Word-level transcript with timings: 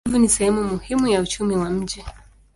Uvuvi 0.05 0.19
ni 0.19 0.29
sehemu 0.29 0.63
muhimu 0.63 1.07
ya 1.07 1.21
uchumi 1.21 1.55
wa 1.55 1.69
mji. 1.69 2.03